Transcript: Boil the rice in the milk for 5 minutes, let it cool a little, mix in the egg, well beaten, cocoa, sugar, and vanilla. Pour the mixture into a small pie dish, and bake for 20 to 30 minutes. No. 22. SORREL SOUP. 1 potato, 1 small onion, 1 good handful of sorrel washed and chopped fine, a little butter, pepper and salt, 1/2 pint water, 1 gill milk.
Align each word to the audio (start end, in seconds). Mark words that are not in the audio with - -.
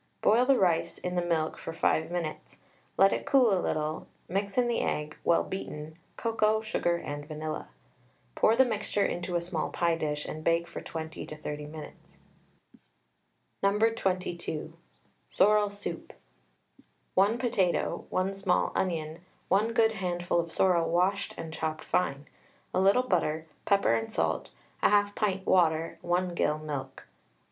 Boil 0.23 0.47
the 0.47 0.57
rice 0.57 0.97
in 0.97 1.13
the 1.13 1.21
milk 1.21 1.59
for 1.59 1.73
5 1.73 2.09
minutes, 2.09 2.57
let 2.97 3.13
it 3.13 3.23
cool 3.27 3.55
a 3.55 3.61
little, 3.61 4.07
mix 4.27 4.57
in 4.57 4.67
the 4.67 4.79
egg, 4.81 5.15
well 5.23 5.43
beaten, 5.43 5.95
cocoa, 6.17 6.59
sugar, 6.59 6.95
and 6.97 7.27
vanilla. 7.27 7.69
Pour 8.33 8.55
the 8.55 8.65
mixture 8.65 9.05
into 9.05 9.35
a 9.35 9.41
small 9.43 9.69
pie 9.69 9.95
dish, 9.95 10.25
and 10.25 10.43
bake 10.43 10.67
for 10.67 10.81
20 10.81 11.23
to 11.27 11.37
30 11.37 11.67
minutes. 11.67 12.17
No. 13.61 13.77
22. 13.77 14.73
SORREL 15.29 15.69
SOUP. 15.69 16.13
1 17.13 17.37
potato, 17.37 18.07
1 18.09 18.33
small 18.33 18.71
onion, 18.73 19.23
1 19.49 19.71
good 19.71 19.91
handful 19.91 20.39
of 20.39 20.51
sorrel 20.51 20.89
washed 20.89 21.35
and 21.37 21.53
chopped 21.53 21.83
fine, 21.83 22.25
a 22.73 22.81
little 22.81 23.03
butter, 23.03 23.45
pepper 23.65 23.93
and 23.93 24.11
salt, 24.11 24.49
1/2 24.81 25.13
pint 25.13 25.45
water, 25.45 25.99
1 26.01 26.33
gill 26.33 26.57
milk. 26.57 27.05